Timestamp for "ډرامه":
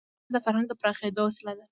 0.03-0.31